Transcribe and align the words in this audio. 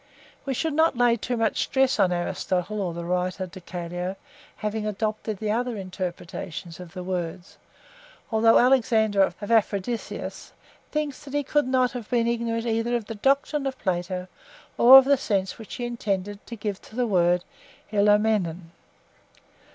(6) 0.39 0.45
We 0.47 0.53
should 0.55 0.73
not 0.73 0.97
lay 0.97 1.15
too 1.15 1.37
much 1.37 1.61
stress 1.61 1.99
on 1.99 2.11
Aristotle 2.11 2.81
or 2.81 2.91
the 2.91 3.05
writer 3.05 3.45
De 3.45 3.61
Caelo 3.61 4.15
having 4.55 4.87
adopted 4.87 5.37
the 5.37 5.51
other 5.51 5.77
interpretation 5.77 6.71
of 6.79 6.93
the 6.95 7.03
words, 7.03 7.57
although 8.31 8.57
Alexander 8.57 9.21
of 9.21 9.35
Aphrodisias 9.43 10.53
thinks 10.91 11.23
that 11.23 11.35
he 11.35 11.43
could 11.43 11.67
not 11.67 11.91
have 11.91 12.09
been 12.09 12.25
ignorant 12.25 12.65
either 12.65 12.95
of 12.95 13.05
the 13.05 13.13
doctrine 13.13 13.67
of 13.67 13.77
Plato 13.77 14.27
or 14.75 14.97
of 14.97 15.05
the 15.05 15.17
sense 15.17 15.59
which 15.59 15.75
he 15.75 15.85
intended 15.85 16.43
to 16.47 16.55
give 16.55 16.81
to 16.81 16.95
the 16.95 17.05
word 17.05 17.43
(Greek). 17.91 18.55